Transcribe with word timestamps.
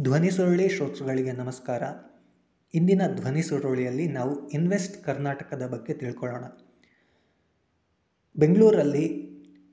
ಧ್ವನಿ 0.00 0.30
ಸುರುಳಿ 0.30 0.68
ಶ್ರೋತೃಗಳಿಗೆ 0.68 1.32
ನಮಸ್ಕಾರ. 1.32 1.82
ಇಂದಿನ 2.74 3.02
ಧ್ವನಿ 3.14 3.42
ಸುರುಳಿಯಲ್ಲಿ 3.42 4.08
ನಾವು 4.08 4.48
ಇನ್ವೆಸ್ಟ್ 4.48 5.04
ಕರ್ನಾಟಕದ 5.04 5.66
ಬಗ್ಗೆ 5.66 5.94
ತಿಳ್ಕೊಳ್ಳೋಣ. 5.94 6.44
ಬೆಂಗಳೂರಲ್ಲಿ 8.38 9.28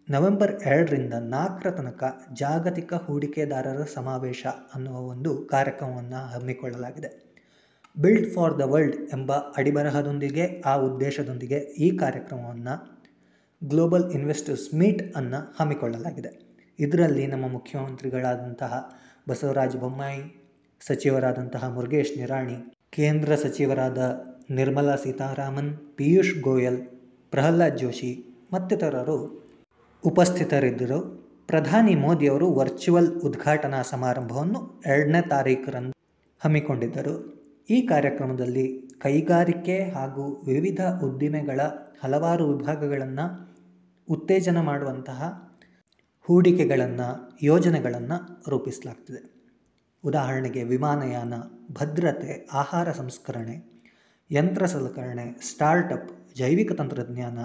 ನವೆಂಬರ್ 0.10 0.62
ಎರಡರಿಂದ 0.62 1.14
ನಾಲ್ಕರ 1.14 1.72
ತನಕ 1.72 2.04
ಜಾಗತಿಕ 2.34 2.94
ಹೂಡಿಕೆದಾರರ 2.94 3.84
ಸಮಾವೇಶ 3.94 4.46
ಅನ್ನುವ 4.76 4.96
ಒಂದು 4.96 5.46
ಕಾರ್ಯಕ್ರಮವನ್ನು 5.46 6.28
ಹಮ್ಮಿಕೊಳ್ಳಲಾಗಿದೆ. 6.28 7.36
ಬಿಲ್ಡ್ 7.98 8.34
ಫಾರ್ 8.34 8.60
ದ 8.60 8.62
ವರ್ಲ್ಡ್ 8.62 8.96
ಎಂಬ 8.96 9.32
ಅಡಿಬರಹದೊಂದಿಗೆ, 9.32 10.62
ಆ 10.66 10.76
ಉದ್ದೇಶದೊಂದಿಗೆ 10.76 11.58
ಈ 11.58 11.98
ಕಾರ್ಯಕ್ರಮವನ್ನು 11.98 13.02
ಗ್ಲೋಬಲ್ 13.64 14.12
ಇನ್ವೆಸ್ಟರ್ಸ್ 14.12 14.74
ಮೀಟ್ 14.74 15.16
ಅನ್ನು 15.16 15.54
ಹಮ್ಮಿಕೊಳ್ಳಲಾಗಿದೆ. 15.60 16.52
ಇದರಲ್ಲಿ 16.80 17.28
ನಮ್ಮ 17.28 17.48
ಮುಖ್ಯಮಂತ್ರಿಗಳಾದಂತಹ 17.48 18.94
ಬಸವರಾಜ 19.30 19.76
ಬೊಮ್ಮಾಯಿ, 19.76 20.22
ಸಚಿವರಾದಂತಹ 20.82 21.68
ಮುರುಗೇಶ್ 21.68 22.18
ನಿರಾಣಿ, 22.18 22.74
ಕೇಂದ್ರ 22.90 23.36
ಸಚಿವರಾದ 23.36 23.98
ನಿರ್ಮಲಾ 24.52 24.96
ಸೀತಾರಾಮನ್, 24.96 25.78
ಪಿಯೂಷ್ 25.78 26.42
ಗೋಯಲ್, 26.42 26.80
ಪ್ರಹ್ಲಾದ್ 27.32 27.78
ಜೋಶಿ 27.78 28.26
ಮತ್ತಿತರರು 28.54 29.18
ಉಪಸ್ಥಿತರಿದ್ದರು. 30.06 31.22
ಪ್ರಧಾನಿ 31.48 31.96
ಮೋದಿಯವರು 31.96 32.54
ವರ್ಚುವಲ್ 32.54 33.22
ಉದ್ಘಾಟನಾ 33.22 33.82
ಸಮಾರಂಭವನ್ನು 33.82 34.82
ಎರಡನೇ 34.86 35.22
ತಾರೀಖರಂದು 35.30 35.94
ಹಮ್ಮಿಕೊಂಡಿದ್ದರು. 36.40 37.42
ಈ 37.70 37.82
ಕಾರ್ಯಕ್ರಮದಲ್ಲಿ 37.82 38.66
ಕೈಗಾರಿಕೆ 39.02 39.84
ಹಾಗೂ 39.84 40.44
ವಿವಿಧ 40.46 40.82
ಉದ್ದಿಮೆಗಳ 41.04 41.62
ಹಲವಾರು 42.04 42.58
ವಿಭಾಗಗಳನ್ನು 42.58 43.26
ಉತ್ತೇಜನ 44.10 44.60
ಮಾಡುವಂತಹ 44.60 45.51
ಹೂಡಿಕೆಗಳನ್ನು, 46.32 47.38
ಯೋಜನೆಗಳನ್ನು 47.44 48.50
ರೂಪಿಸಲಾಗ್ತದೆ. 48.50 49.34
ಉದಾಹರಣೆಗೆ 50.06 50.64
ವಿಮಾನಯಾನ, 50.64 51.34
ಭದ್ರತೆ, 51.72 52.48
ಆಹಾರ 52.54 52.92
ಸಂಸ್ಕರಣೆ, 52.92 53.86
ಯಂತ್ರ 54.32 54.66
ಸಲಕರಣೆ 54.66 55.42
ಸ್ಟಾರ್ಟಪ್ 55.42 56.36
ಜೈವಿಕ 56.38 56.72
ತಂತ್ರಜ್ಞಾನ, 56.72 57.40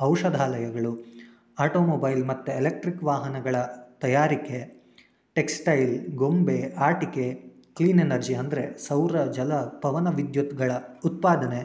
ಔಷಧಾಲಯಗಳು, 0.00 1.04
ಆಟೋಮೊಬೈಲ್ 1.58 2.26
ಮತ್ತು 2.26 2.52
ಎಲೆಕ್ಟ್ರಿಕ್ 2.52 3.04
ವಾಹನಗಳ 3.04 3.56
ತಯಾರಿಕೆ, 4.00 4.88
ಟೆಕ್ಸ್ಟೈಲ್, 5.34 6.16
ಗೊಂಬೆ, 6.16 6.74
ಆಟಿಕೆ, 6.78 7.32
ಕ್ಲೀನ್ 7.76 8.00
ಎನರ್ಜಿ 8.00 8.34
ಅಂದರೆ 8.34 8.78
ಸೌರ, 8.78 9.24
ಜಲ, 9.24 9.52
ಪವನ 9.54 10.08
ವಿದ್ಯುತ್ಗಳ 10.14 10.72
ಉತ್ಪಾದನೆ, 11.04 11.62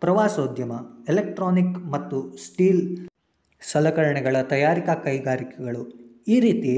ಪ್ರವಾಸೋದ್ಯಮ, 0.00 0.72
ಎಲೆಕ್ಟ್ರಾನಿಕ್ 1.08 1.78
ಮತ್ತು 1.86 2.36
ಸ್ಟೀಲ್ 2.36 3.08
ಸಲಕರಣೆಗಳ 3.62 4.42
ತಯಾರಿಕಾ 4.42 4.94
ಕೈಗಾರಿಕೆಗಳು. 4.94 6.07
ಈ 6.28 6.36
ರೀತಿ 6.40 6.72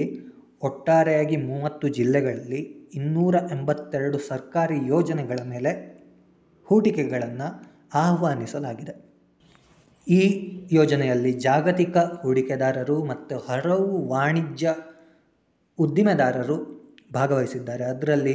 ಒಟ್ಟಾರೆಯಾಗಿ 0.63 1.37
ಮೂವತ್ತು 1.49 1.87
ಜಿಲ್ಲೆಗಳಲ್ಲಿ 1.89 2.61
ಇನ್ನೂರ 2.99 3.35
ಎಂಬತ್ತೆರಡು 3.51 4.19
ಸರ್ಕಾರಿ 4.31 4.79
ಯೋಜನೆಗಳ 4.87 5.41
ಮೇಲೆ 5.53 5.71
ಹೂಡಿಕೆಗಳನ್ನು 6.69 7.49
ಆಹ್ವಾನಿಸಲಾಗಿದೆ. 8.05 8.95
ಈ 10.07 10.21
ಯೋಜನೆಯಲ್ಲಿ 10.73 11.33
ಜಾಗತಿಕ 11.47 11.97
ಹೂಡಿಕೆದಾರರು 12.23 12.97
ಮತ್ತು 13.05 13.35
ಹಲವು 13.49 13.91
ವಾಣಿಜ್ಯ 14.13 14.75
ಉದ್ದಿಮೆದಾರರು 15.79 16.57
ಭಾಗವಹಿಸಿದ್ದಾರೆ. 17.15 17.85
ಅದರಲ್ಲಿ 17.85 18.35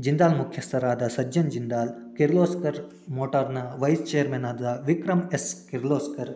ಜಿಂದಾಲ್ 0.00 0.36
ಮುಖ್ಯಸ್ಥರಾದ 0.38 1.02
ಸಜ್ಜನ್ 1.16 1.50
ಜಿಂದಾಲ್, 1.50 1.90
ಕಿರ್ಲೋಸ್ಕರ್ 2.16 2.78
ಮೋಟಾರ್ನ 3.18 3.58
ವೈಸ್ 3.82 4.04
ಚೇರ್ಮನ್ 4.12 4.44
ಆದ 4.44 4.82
ವಿಕ್ರಮ್ 4.86 5.24
ಎಸ್ 5.32 5.50
ಕಿರ್ಲೋಸ್ಕರ್ 5.70 6.32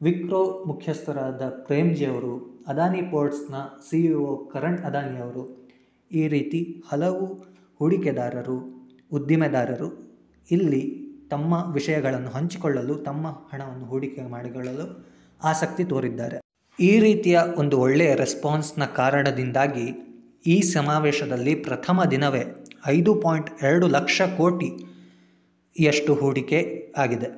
ವಿಕ್ರೋ 0.00 0.64
ಮುಖ್ಯಸ್ಥರಾದ 0.66 1.42
ಪ್ರೇಮ್ಜಿ 1.66 2.06
ಅವರು, 2.06 2.32
Adani 2.68 3.02
ಪೋರ್ಟ್ಸ್ನ 3.02 3.54
C 3.86 3.98
E 3.98 4.14
O 4.14 4.36
Karan 4.52 4.78
Adani 4.78 5.18
ಅವರು, 5.18 5.42
ಈ 6.10 6.28
ರೀತಿ 6.28 6.82
ಹಲವು 6.90 7.26
ಹೂಡಿಕೆದಾರರು, 7.80 8.56
ಉದ್ದಿಮೆದಾರರು 9.12 9.88
ಇಲ್ಲಿ 10.50 10.82
ತಮ್ಮ 11.30 11.54
ವಿಷಯಗಳನ್ನು 11.72 12.30
ಹಂಚಿಕೊಳ್ಳಲು, 12.30 12.94
ತಮ್ಮ 12.94 13.26
ಹಣವನ್ನು 13.52 13.86
ಹೂಡಿಕೆ 13.86 14.22
ಮಾಡಿಕೊಳ್ಳಲು 14.22 14.86
ಆಸಕ್ತಿ 15.40 15.84
ತೋರಿದ್ದಾರೆ. 15.84 16.36
ಈ 16.78 16.98
ರೀತಿಯ 16.98 17.38
ಒಂದು 17.56 17.78
ಒಳ್ಳೆಯ 17.78 18.14
ರೆಸ್ಪಾನ್ಸ್ನ 18.14 18.84
ಕಾರಣದಿಂದಾಗಿ 18.84 19.86
ಈ 20.46 20.60
ಸಮಾವೇಶದಲ್ಲಿ 20.60 21.54
ಪ್ರಥಮ 21.54 22.04
ದಿನವೇ 22.04 22.42
ಐದು 22.86 23.14
ಪಾಯಿಂಟ್ 23.14 23.50
ಎರಡು 23.62 23.86
ಲಕ್ಷ 23.86 24.22
ಕೋಟಿಯಷ್ಟು 24.38 26.14
ಹೂಡಿಕೆ 26.14 26.58
ಆಗಿದೆ. 26.96 27.28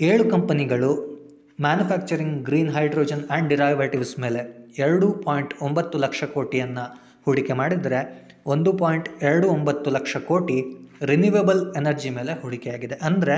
ಏಳು 0.00 0.30
ಕಂಪನಿಗಳು 0.30 1.11
manufacturing 1.60 2.44
green 2.44 2.70
hydrogen 2.70 3.24
and 3.30 3.48
derivatives 3.48 4.18
ಮೇಲೆ 4.18 4.70
ಎರಡು 4.78 5.12
ಪಾಯಿಂಟ್ 5.12 5.62
ಒಂಬತ್ತು 5.62 5.98
ಲಕ್ಷ 5.98 6.24
ಕೋಟಿಯನ್ನು 6.24 6.84
ಹೂಡಿಕೆ 7.24 7.52
ಮಾಡಿದರೆ 7.52 8.30
ಒಂದು 8.46 8.72
ಪಾಯಿಂಟ್ 8.72 9.22
ಎರಡು 9.22 9.48
ಒಂಬತ್ತು 9.48 9.90
ಲಕ್ಷ 9.90 10.16
ಕೋಟಿ 10.16 10.56
ರಿನ್ಯೂವೇಬಲ್ 11.02 11.76
ಎನರ್ಜಿ 11.76 12.10
ಮೇಲೆ 12.10 12.32
ಹೂಡಿಕೆಯಾಗಿದೆ. 12.40 12.94
ಅಂದರೆ 12.94 13.36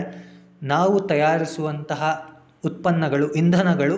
ನಾವು 0.63 1.01
ತಯಾರಿಸುವಂತಹ 1.01 2.03
ಉತ್ಪನ್ನಗಳು, 2.65 3.33
ಇಂಧನಗಳು 3.33 3.97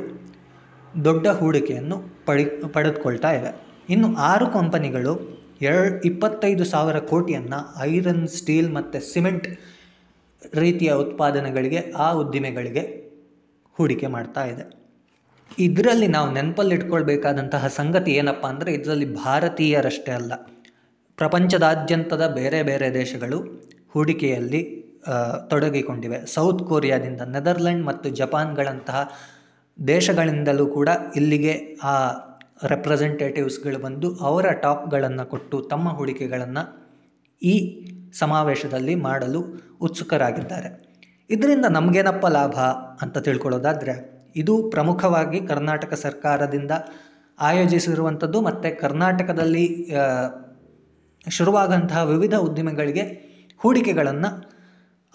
ದೊಡ್ಡ 1.04 1.26
ಹೂಡಿಕೆಯನ್ನು 1.26 2.24
ಪಡಿ, 2.26 2.44
ಪಡೆದುಕೊಳ್ತಾ 2.44 3.32
ಇವೆ. 3.32 3.50
ಇನ್ನು 3.88 4.16
ಆರು 4.16 4.46
ಕಂಪನಿಗಳು 4.46 5.42
ಎರಡು 5.60 6.02
ಇಪ್ಪತ್ತೈದು 6.04 6.64
ಸಾವಿರ 6.64 6.98
ಕೋಟಿಯನ್ನು 6.98 7.80
ಐರನ್, 7.80 8.28
ಸ್ಟೀಲ್ 8.28 8.74
ಮತ್ತು 8.74 9.12
ಸಿಮೆಂಟ್ 9.12 9.46
ರೀತಿಯ 10.54 10.92
ಉತ್ಪಾದನೆಗಳಿಗೆ, 10.92 11.92
ಆ 11.92 12.12
ಉದ್ದಿಮೆಗಳಿಗೆ 12.12 13.05
ಹೂಡಿಕೆ 13.76 14.08
ಮಾಡ್ತಾ 14.16 14.42
ಇದೆ. 14.52 14.64
ಇದರಲ್ಲಿ 15.66 16.08
ನಾವು 16.16 16.28
ನೆನಪಲ್ಲಿಟ್ಕೊಳ್ಬೇಕಾದಂತಹ 16.32 17.66
ಸಂಗತಿ 17.78 18.12
ಏನಪ್ಪ 18.20 18.44
ಅಂದರೆ 18.52 18.70
ಇದರಲ್ಲಿ 18.78 19.08
ಭಾರತೀಯರಷ್ಟೇ 19.24 20.12
ಅಲ್ಲ. 20.12 20.32
ಪ್ರಪಂಚದಾದ್ಯಂತದ 21.18 22.24
ಬೇರೆ 22.38 22.58
ಬೇರೆ 22.62 22.88
ದೇಶಗಳು 23.00 23.38
ಹೂಡಿಕೆಯಲ್ಲಿ 23.94 24.60
ತೊಡಗಿಕೊಂಡಿವೆ. 25.50 26.18
ಸೌತ್ 26.34 26.62
ಕೊರಿಯಾದಿಂದ 26.70 27.22
ನೆದರ್ಲೆಂಡ್ 27.34 27.84
ಮತ್ತು 27.86 28.08
ಜಪಾನ್ಗಳಂತಹ 28.20 29.00
ದೇಶಗಳಿಂದಲೂ 29.78 30.66
ಕೂಡ 30.76 30.88
ಇಲ್ಲಿಗೆ 31.16 31.54
ಆ 31.82 31.94
ರೆಪ್ರೆಸೆಂಟೇಟಿವ್ಸ್ಗಳು 32.72 33.78
ಬಂದು 33.78 34.08
ಅವರ 34.28 34.46
ಟಾಪ್ಗಳನ್ನು 34.64 35.24
ಕೊಟ್ಟು 35.32 35.56
ತಮ್ಮ 35.72 35.88
ಹೂಡಿಕೆಗಳನ್ನು 35.98 36.62
ಈ 37.42 37.54
ಸಮಾವೇಶದಲ್ಲಿ 38.20 38.94
ಮಾಡಲು 39.06 39.40
ಉತ್ಸುಕರಾಗಿದ್ದಾರೆ. 39.86 40.68
ಇದರಿಂದ 41.30 41.64
ನಮಗೇನಪ್ಪ 41.68 42.26
ಲಾಭ 42.26 42.56
ಅಂತ 43.02 43.18
ತಿಳ್ಕೊಳ್ಳೋದಾದರೆ, 43.18 43.94
ಇದು 44.36 44.70
ಪ್ರಮುಖವಾಗಿ 44.70 45.40
ಕರ್ನಾಟಕ 45.40 45.94
ಸರ್ಕಾರದಿಂದ 45.94 46.70
ಆಯೋಜಿಸಿರುವಂಥದ್ದು 47.40 48.40
ಮತ್ತು 48.40 48.80
ಕರ್ನಾಟಕದಲ್ಲಿ 48.80 49.92
ಶುರುವಾದಂತಹ 51.28 52.02
ವಿವಿಧ 52.04 52.34
ಉದ್ದಿಮೆಗಳಿಗೆ 52.34 53.02
ಹೂಡಿಕೆಗಳನ್ನು 53.58 54.30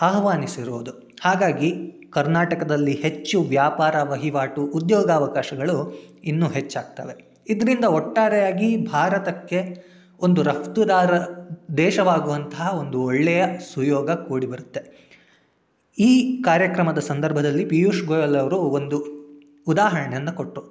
ಆಹ್ವಾನಿಸಿರುವುದು. 0.02 0.92
ಹಾಗಾಗಿ 1.22 1.70
ಕರ್ನಾಟಕದಲ್ಲಿ 2.10 2.92
ಹೆಚ್ಚು 2.92 3.42
ವ್ಯಾಪಾರ 3.42 3.96
ವಹಿವಾಟು 4.04 4.62
ಉದ್ಯೋಗಾವಕಾಶಗಳು 4.64 5.76
ಇನ್ನೂ 6.24 6.48
ಹೆಚ್ಚಾಗ್ತವೆ. 6.48 7.44
ಇದರಿಂದ 7.50 7.86
ಒಟ್ಟಾರೆಯಾಗಿ 7.86 8.78
ಭಾರತಕ್ಕೆ 8.92 9.60
ಒಂದು 10.20 10.44
ರಫ್ತುದಾರ 10.44 11.14
ದೇಶವಾಗುವಂತಹ 11.78 12.78
ಒಂದು 12.80 13.02
ಒಳ್ಳೆಯ 13.02 13.46
ಸುಯೋಗ 13.74 14.12
ಕೂಡಿಬರುತ್ತೆ. 14.12 15.11
ಈ 15.98 16.42
ಕಾರ್ಯಕ್ರಮದ 16.42 17.00
ಸಂದರ್ಭದಲ್ಲಿ 17.00 17.66
ಪಿಯೂಷ್ 17.66 18.04
ಗೋಯಲ್ 18.06 18.36
ಅವರು 18.36 18.58
ಒಂದು 18.58 18.98
ಉದಾಹರಣೆಯನ್ನು 19.68 20.32
ಕೊಟ್ಟರು 20.32 20.64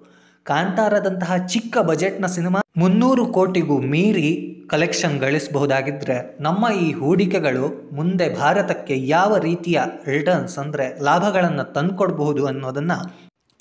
ಕಾಂತಾರದಂತಹ 0.46 1.36
ಚಿಕ್ಕ 1.46 1.78
ಬಜೆಟ್ನ 1.78 2.26
ಸಿನಿಮಾ 2.26 2.60
ಮುನ್ನೂರು 2.76 3.26
ಕೋಟಿಗೂ 3.26 3.76
ಮೀರಿ 3.92 4.30
ಕಲೆಕ್ಷನ್ 4.68 5.20
ಗಳಿಸಬಹುದಾಗಿದ್ದರೆ 5.20 6.16
ನಮ್ಮ 6.40 6.66
ಈ 6.80 6.92
ಹೂಡಿಕೆಗಳು 6.92 7.64
ಮುಂದೆ 7.92 8.34
ಭಾರತಕ್ಕೆ 8.34 9.06
ಯಾವ 9.06 9.36
ರೀತಿಯ 9.38 9.78
ರಿಟರ್ನ್ಸ್ 10.06 10.58
ಅಂದರೆ 10.58 10.86
ಲಾಭಗಳನ್ನು 11.02 11.72
ತಂದುಕೊಡ್ಬಹುದು 11.72 12.46
ಅನ್ನೋದನ್ನು 12.46 12.98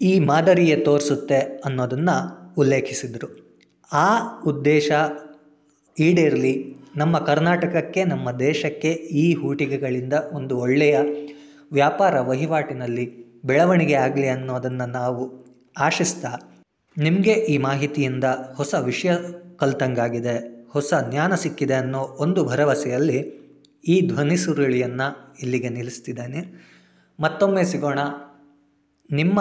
ಈ 0.01 0.19
ಮಾದರಿಯೇ 0.19 0.75
ತೋರಿಸುತ್ತೆ 0.75 1.39
ಅನ್ನೋದನ್ನು 1.65 2.15
ಉಲ್ಲೇಖಿಸಿದರು. 2.57 3.27
ಆ 3.91 4.07
ಉದ್ದೇಶ 4.45 4.91
ಈಡೇರಲಿ 5.97 6.53
ನಮ್ಮ 6.95 7.17
ಕರ್ನಾಟಕಕ್ಕೆ, 7.19 8.03
ನಮ್ಮ 8.03 8.31
ದೇಶಕ್ಕೆ 8.39 8.91
ಈ 9.23 9.33
ಹೂಡಿಕೆಗಳಿಂದ 9.33 10.13
ಒಂದು 10.31 10.57
ಒಳ್ಳೆಯ 10.57 10.97
ವ್ಯಾಪಾರ 11.71 12.21
ವಹಿವಾಟಿನಲ್ಲಿ 12.21 13.05
ಬೆಳವಣಿಗೆ 13.45 13.93
ಆಗಲಿ 13.93 14.27
ಅನ್ನೋದನ್ನು 14.27 14.85
ನಾವು 14.91 15.23
ಆಶಿಸ್ತಾ 15.77 16.31
ನಿಮಗೆ 16.97 17.33
ಈ 17.33 17.57
ಮಾಹಿತಿಯಿಂದ 17.57 18.23
ಹೊಸ 18.55 18.73
ವಿಷಯ 18.85 19.11
ಕಲ್ತಂಗಾಗಿದೆ, 19.57 20.35
ಹೊಸ 20.73 20.93
ಜ್ಞಾನ 21.09 21.35
ಸಿಕ್ಕಿದೆ 21.35 21.73
ಅನ್ನೋ 21.73 22.01
ಒಂದು 22.19 22.45
ಭರವಸೆಯಲ್ಲಿ 22.45 23.19
ಈ 23.83 24.07
ಧ್ವನಿ 24.07 24.37
ಸುರುಳಿಯನ್ನು 24.37 25.07
ಇಲ್ಲಿಗೆ 25.43 25.69
ನಿಲ್ಲಿಸ್ತಿದ್ದೇನೆ. 25.69 26.41
ಮತ್ತೊಮ್ಮೆ 27.19 27.63
ಸಿಗೋಣ. 27.63 27.99
ನಿಮ್ಮ 29.09 29.39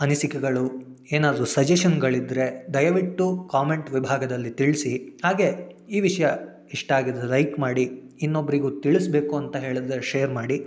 ಅನಿಸಿಕೆಗಳು, 0.00 0.64
ಏನಾದರೂ 1.12 1.44
ಸಜೆಷನ್ಗಳಿದ್ದರೆ 1.44 2.46
ದಯವಿಟ್ಟು 2.74 3.26
ಕಾಮೆಂಟ್ 3.52 3.90
ವಿಭಾಗದಲ್ಲಿ 3.90 4.50
ತಿಳಿಸಿ. 4.50 4.92
ಹಾಗೆ 5.24 5.48
ಈ 5.90 6.00
ವಿಷಯ 6.00 6.26
ಇಷ್ಟ 6.72 6.92
ಆಗಿದ್ರೆ 6.92 7.26
ಲೈಕ್ 7.26 7.58
ಮಾಡಿ 7.58 7.84
ಇನ್ನೊಬ್ಬರಿಗೂ 8.22 8.70
ತಿಳಿಸ್ಬೇಕು 8.80 9.36
ಅಂತ 9.36 9.56
ಹೇಳಿದ್ರೆ 9.56 10.02
ಶೇರ್ 10.02 10.30
ಮಾಡಿ. 10.30 10.58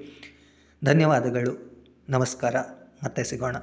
ಧನ್ಯವಾದಗಳು. 0.85 1.83
ನಮಸ್ಕಾರ. 2.09 2.55
ಮತ್ತೆ 3.03 3.23
ಸಿಗೋಣ. 3.23 3.55